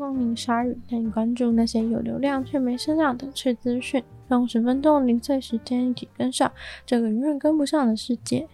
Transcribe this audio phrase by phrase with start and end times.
[0.00, 4.02] 光明鲨鱼，带你关注那些有流量却没声量的趣资讯。
[4.30, 6.50] 用十分钟零碎时间，一起跟上
[6.86, 8.48] 这个永远跟不上的世界。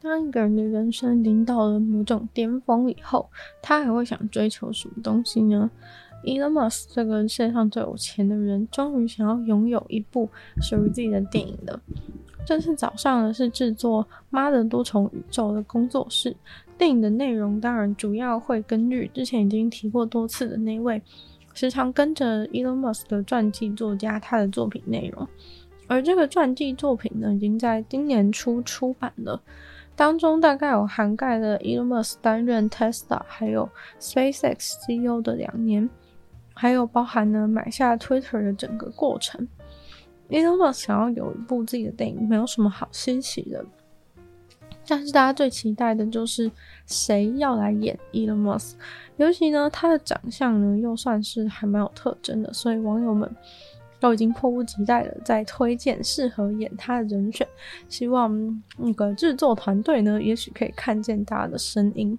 [0.00, 3.28] 当一个人的人生已经到了某种巅峰以后，
[3.60, 5.70] 他还会想追求什么东西呢
[6.24, 10.30] ？Elon Musk 这个世界上最有钱的人，终于想要拥有一部
[10.62, 11.78] 属于自己的电影了。
[12.46, 16.34] 这次早上的是制作《妈的多重宇宙》的工作室。
[16.78, 21.02] 电影的内容当然主要会根据之前已经提过多次的那位
[21.52, 25.26] 时常跟着 Elon Musk 的传记作家他的作品内容，
[25.88, 29.42] 而这个传记作品呢，已经在今年初出版了。
[29.96, 35.90] 当中大概有涵盖了 Elon Musk 担任 Tesla 还有 SpaceX CEO 的两年，
[36.54, 39.48] 还有包含了买下 Twitter 的整个过程。
[40.28, 43.64] Elon Musk 想要有一部自己的电影，没有什么好稀奇的。
[44.88, 46.50] 但是大家最期待的就是
[46.86, 48.72] 谁要来演 Elon Musk，
[49.18, 53.30] 尤其呢，他的长相呢又算是还蛮有特征的，所以网友们
[54.00, 57.46] 都已经迫不及待的在推荐适合演他的人选，
[57.88, 62.18] 希望那个制作团队呢，也许可以看见他的声音。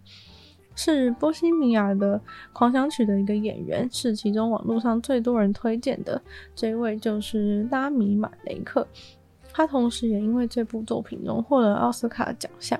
[0.75, 2.21] 是波西米亚的
[2.53, 6.21] 狂想曲的一个演员，是其中网络上最多人推荐的
[6.55, 8.87] 这一位，就是拉米马雷克。
[9.51, 12.79] 他同时也因为这部作品荣获了奥斯卡奖项。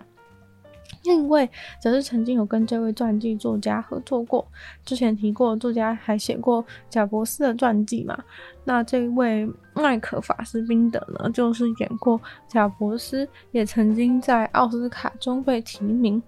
[1.03, 1.49] 另一位
[1.81, 4.45] 则是曾经有跟这位传记作家合作过，
[4.83, 8.17] 之前提过，作家还写过贾伯斯的传记嘛。
[8.65, 16.21] 那这位麦克法斯宾德呢，就是演过贾伯斯，也曾经在奥斯卡中被提名。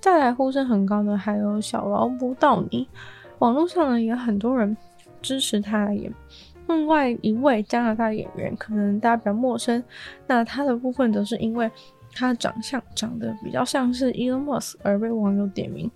[0.00, 2.86] 再来呼声很高的还有小劳勃道尼，
[3.38, 4.76] 网络上呢也很多人
[5.20, 6.12] 支持他来演。
[6.70, 9.82] 另外一位加拿大演员，可能大家比较陌生，
[10.26, 11.70] 那他的部分则是因为
[12.12, 15.90] 他的长相长得比较像是 Elon Musk 而被网友点名。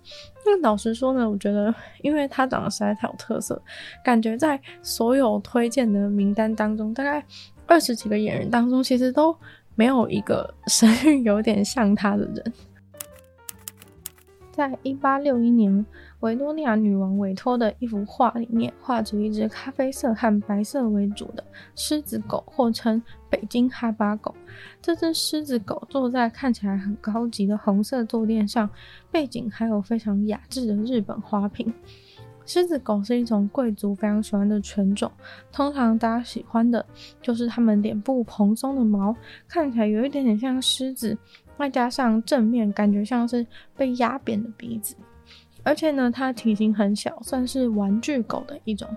[0.45, 3.61] 那老实说呢，我觉得因为他长得实在太有特色，
[4.03, 7.25] 感觉在所有推荐的名单当中，大概
[7.65, 9.35] 二十几个演员当中，其实都
[9.75, 12.53] 没有一个声誉有点像他的人。
[14.55, 15.85] 在一八六一年，
[16.21, 21.43] 维多利亚女王委托的一幅画里面，画着一只咖啡色和白色为主的
[21.75, 24.33] 狮子狗，或称北京哈巴狗。
[24.81, 28.69] 这只狮子狗坐在看起来很高级的红色坐垫上，
[29.11, 31.73] 背景还有非常雅致的日本花瓶。
[32.45, 35.11] 狮子狗是一种贵族非常喜欢的犬种，
[35.51, 36.85] 通常大家喜欢的
[37.21, 39.13] 就是它们脸部蓬松的毛，
[39.49, 41.17] 看起来有一点点像狮子。
[41.57, 43.45] 外加上正面感觉像是
[43.75, 44.95] 被压扁的鼻子，
[45.63, 48.87] 而且呢，它体型很小，算是玩具狗的一种。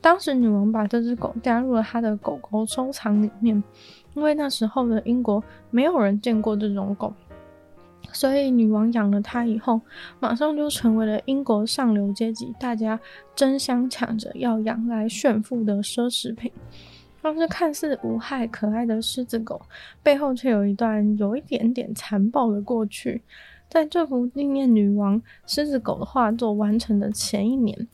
[0.00, 3.62] 当时女王把这只狗加入了她的狗狗收藏里面，
[4.14, 7.12] 因为那时候的英国没有人见过这种狗，
[8.12, 9.80] 所以女王养了它以后，
[10.18, 12.98] 马上就成为了英国上流阶级大家
[13.34, 16.50] 争相抢着要养来炫富的奢侈品。
[17.22, 19.60] 但是看似无害可爱的狮子狗，
[20.02, 23.22] 背后却有一段有一点点残暴的过去。
[23.68, 27.86] 在这幅纪念女王狮子狗的画作完成的前一年，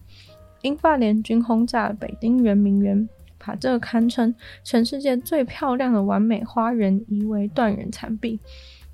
[0.62, 4.34] 英法联军轰炸了北京圆明园，把这个堪称
[4.64, 8.40] 全世界最漂亮的完美花园夷为断垣残壁。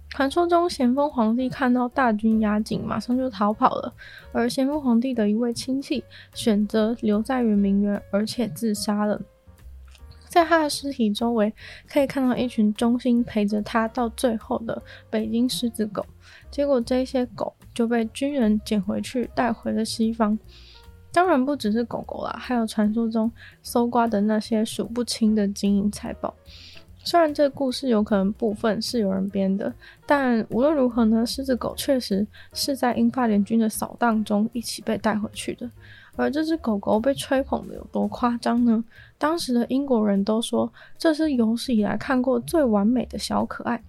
[0.09, 3.95] 传说中，咸丰皇帝看到大军压境，马上就逃跑了，
[4.33, 6.03] 而咸丰皇帝的一位亲戚
[6.35, 9.19] 选择留在圆明园，而且自杀了。
[10.33, 11.53] 在他的尸体周围，
[11.87, 16.07] 可以看到一群忠心陪着他到最后的北京狮子狗。
[16.51, 20.39] 结果这些狗就被军人捡回去，带回了西方。
[21.13, 23.31] 当然不只是狗狗啦，还有传说中
[23.63, 26.35] 搜刮的那些数不清的金银财宝。
[27.05, 29.73] 虽然这个故事有可能部分是有人编的，
[30.07, 35.69] 但无论如何呢，狮子狗确实是在英法联军的扫荡中一起被带回去的。
[36.15, 38.85] 而这只狗狗被吹捧的有多夸张呢？
[39.19, 43.83] 当时的英国人都说这是有史以来看过最完美的小可爱，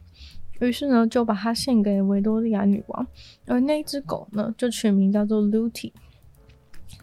[0.60, 3.06] 于是呢就把它献给维多利亚女王，
[3.46, 5.92] 而那只狗呢就取名叫做 Lutie。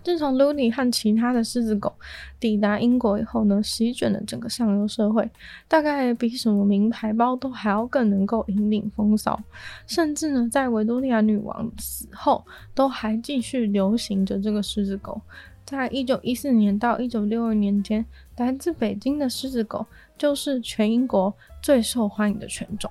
[0.03, 1.93] 自从 Lootie 和其他的狮子狗
[2.39, 5.29] 抵达英国以后呢，席卷了整个上流社会，
[5.69, 9.39] 大概比什么名牌包都还要更能够引领风骚。
[9.87, 12.45] 甚至呢，在维多利亚女王死后，
[12.75, 15.21] 都还继续流行着这个狮子狗。
[15.65, 18.05] 在一九一四年到一九六二年间，
[18.39, 19.87] 来自北京的狮子狗
[20.19, 21.33] 就是全英国
[21.63, 22.91] 最受欢迎的犬种，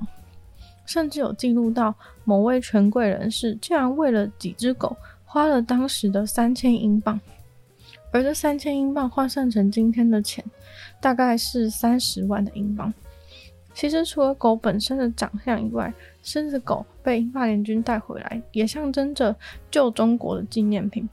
[0.85, 1.93] 甚至有记录到
[2.23, 4.95] 某位权贵人士竟然为了几只狗。
[5.31, 7.21] 花了当时的三千英镑，
[8.11, 10.43] 而这三千英镑换算成今天的钱，
[10.99, 12.91] 大概是三十万的英镑。
[13.75, 15.93] 其实除了狗本身的长相以外，
[16.23, 19.35] 狮子狗被英法联军带回来，也象征着
[19.69, 21.07] 旧中国的纪念品。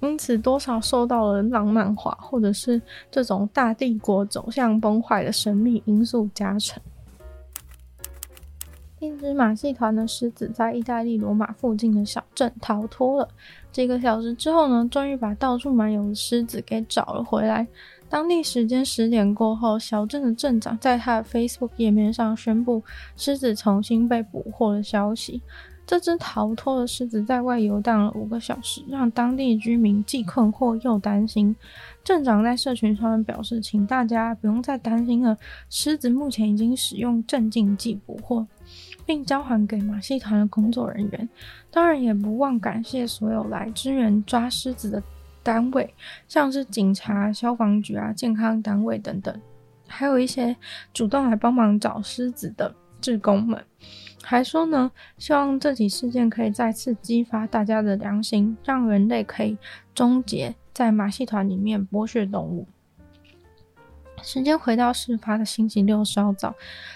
[0.00, 2.78] 因此多少受到了浪漫化或者是
[3.10, 6.78] 这种大帝国走向崩坏的神秘因素加成。
[8.98, 13.28] 一只马戏团的狮子在意大利罗马附近的小镇逃脱了。
[13.72, 17.66] 几个小时之后呢，终于把到处漫游的狮子给找了回来。
[18.08, 22.82] 当地时间十点过后，小镇的镇长在他的 Facebook 页面上宣布
[23.16, 25.40] 狮子重新被捕获的消息。
[25.84, 31.54] 这只逃脱的狮子在外游荡了五个小时，让当地居民既困惑又担心。
[32.04, 35.36] 镇长在社群上面表示：“请大家不用再担心了，
[35.68, 38.46] 狮子目前已经使用镇静剂捕获，
[39.12, 41.28] 并交还给马戏团的工作人员。
[41.70, 45.02] 当然，也不忘感谢所有来支援抓狮子的
[45.42, 45.94] 单位，
[46.26, 49.38] 像是警察、消防局啊、健康单位等等，
[49.86, 50.56] 还有一些
[50.94, 53.62] 主动来帮忙找狮子的志工们。”
[54.24, 59.58] 还说呢，希望这起事件可以再次激发大家的良心，让人类可以
[59.94, 62.66] 终结在马戏团里面剥削动物。
[64.22, 66.54] 时间回到事发的星期六稍早，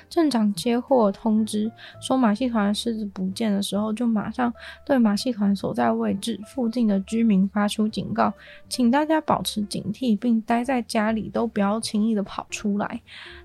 [0.08, 1.70] 镇长接获通知
[2.00, 4.52] 说马戏团的狮子不见的时候，就马上
[4.84, 8.32] 对马戏团所在位置附近的居民发出警告，
[8.68, 13.00] 请大家保持警惕，并待在家里，都不要轻易的跑出来。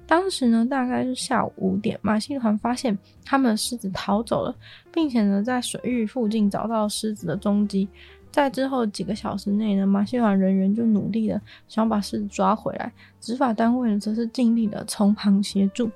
[0.06, 4.56] 当时呢，大概是下午五点，马戏团发现他们的狮子逃走了，
[4.92, 7.88] 并且呢，在水域附近找到狮子的踪迹。
[8.32, 15.92] 在之后几个小时内呢，马戏团人员就努力的想把狮子抓回来，执法单位呢则是尽力的从旁协助。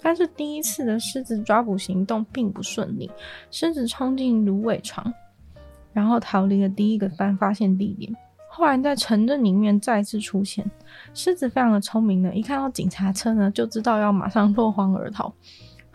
[0.00, 3.10] 但是第一次的狮子抓捕行动并不顺利，
[3.50, 5.12] 狮子冲进芦苇床，
[5.92, 8.14] 然后逃离了第一个发发现地点。
[8.48, 10.68] 后来在城镇里面再次出现，
[11.12, 15.32] 狮子非常的聪明呢，一看到警察车呢，就知道要马上落荒而逃。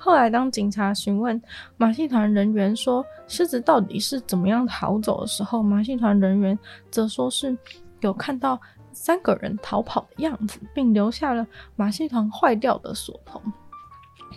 [0.05, 1.41] 后来，当警察询问
[1.77, 6.55] 马戏团人员说狮子到底是怎么样逃走的时候，马戏团人员
[6.91, 7.57] 则说是
[8.01, 8.61] 有看到
[8.91, 11.43] 三个人逃跑的样子，并留下了
[11.75, 13.41] 马戏团坏掉的锁头。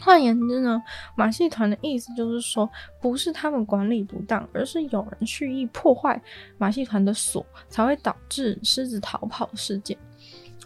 [0.00, 0.82] 换言之呢，
[1.14, 2.66] 马戏团的意思就是说，
[2.98, 6.18] 不是他们管理不当，而是有人蓄意破坏
[6.56, 9.98] 马戏团的锁，才会导致狮子逃跑事件。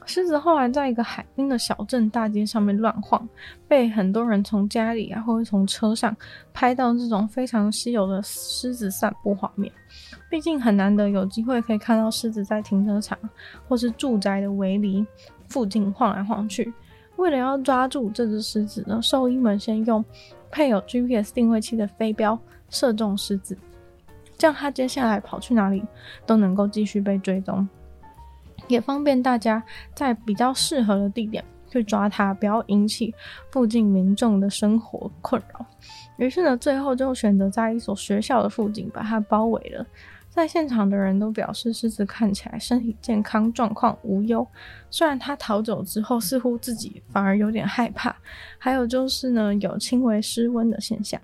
[0.06, 3.28] 狮子后来在一个海滨的小镇大街上面乱晃，
[3.68, 6.16] 被很多人从家里啊，或者从车上
[6.52, 9.72] 拍到这种非常稀有的狮子散步画面。
[10.30, 13.18] 毕竟很难得有机会可以看到狮子在停车场
[13.68, 15.06] 或是住宅的围篱
[15.48, 16.72] 附近晃来晃去。
[17.16, 20.04] 为了要抓住这只狮子呢，兽医们先用
[20.50, 22.38] 配有 GPS 定位器的飞镖
[22.70, 23.56] 射中狮子，
[24.38, 25.84] 这样它接下来跑去哪里
[26.26, 27.68] 都能够继续被追踪。
[28.68, 29.62] 也方便大家
[29.94, 33.14] 在比较适合的地点去抓它，不要引起
[33.50, 35.64] 附近民众的生活困扰。
[36.16, 39.86] 于是呢，最后就选择在一所学校的附近把它包围了。
[40.28, 44.46] 在现场的人都表示，狮子看起来身体健康，状况无忧。
[44.90, 48.16] 虽然它逃走之后，似乎自己反而有点害怕。
[48.56, 51.20] 还有就是呢，有轻微失温的现象。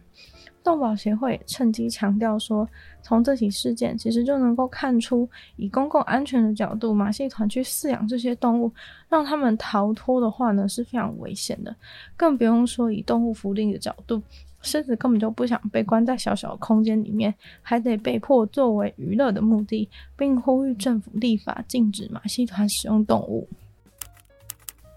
[0.68, 2.68] 动保协会趁机强调说，
[3.00, 5.26] 从这起事件其实就能够看出，
[5.56, 8.70] 以公共安全的角度，马戏团去饲养这些动物，
[9.08, 11.74] 让他们逃脱的话呢，是非常危险的。
[12.18, 14.20] 更不用说以动物福利的角度，
[14.60, 19.88] 狮子根本就不想被关在小小的空间里面，还得被迫作为娱乐的目的，
[20.18, 23.48] 并呼吁政府立法禁止马戏团使用动物。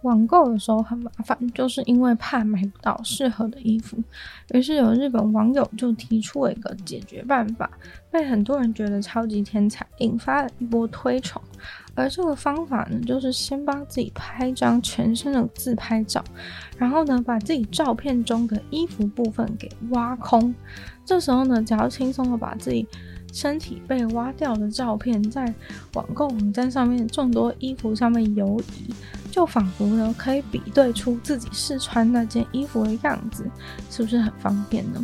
[0.04, 3.98] 网购的时候很麻烦，就是因为怕买不到适合的衣服。
[4.54, 7.70] 于是有日本网友就提出了一个解决办法，
[8.12, 11.42] 被很多人觉得超级天才，引发了一波推崇。
[11.94, 16.24] 而这个方法呢，就是先帮自己拍一张全身的自拍照，
[16.78, 20.54] 然后呢，把自己照片中的衣服部分给挖空。
[21.06, 22.88] 这时候呢，只要轻松的把自己
[23.34, 25.54] 身体被挖掉的照片在
[25.94, 28.94] 网购网站上面众多衣服上面游移。
[29.32, 33.50] 就仿佛呢，可以比对出自己试穿那件衣服的样子，
[33.90, 35.04] 是不是很方便呢？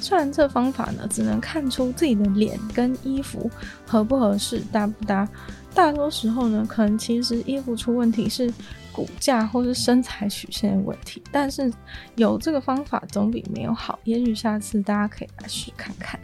[0.00, 3.48] 虽然这方法呢，只能看出自己的脸跟衣服
[3.86, 5.28] 合不合适、搭不搭，
[5.72, 8.52] 大多时候呢，可能其实衣服出问题是
[8.90, 11.22] 骨架或是身材曲线的问题。
[11.30, 11.72] 但是
[12.16, 16.18] 有这个方法总比没有好，也许下次大家可以来试看看。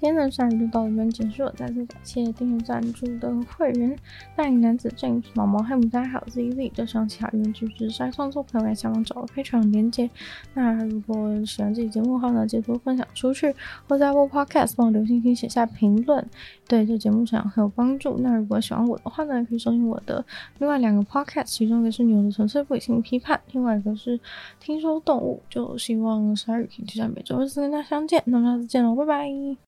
[0.00, 3.98] 今天的鲨鱼就到这边结束了，再次感谢订阅赞助的会员，
[4.36, 10.08] 大龄男子 James、毛毛、黑牡丹还有 ZZ，就希望其他原剧之晒创作朋友来下方找到 Patreon 连结。
[10.54, 13.52] 那如果喜欢这期节目的话呢，记得多分享出去，
[13.88, 16.24] 或在播 Podcast 帮我留星星写下评论，
[16.68, 18.18] 对这节目成长很有帮助。
[18.20, 20.24] 那如果喜欢我的话呢，可以收听我的
[20.58, 24.20] 另外两个 Podcast，其中一个是牛的纯粹不理性批判，另外一个是
[24.60, 25.42] 听说动物。
[25.50, 29.58] 就希望鲨鱼可以在每周四跟大家相见，那么下次见喽，拜拜。